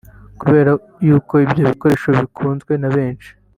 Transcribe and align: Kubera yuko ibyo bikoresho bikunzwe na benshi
Kubera 0.39 0.71
yuko 1.07 1.33
ibyo 1.45 1.61
bikoresho 1.69 2.07
bikunzwe 2.17 2.73
na 2.81 2.89
benshi 2.95 3.29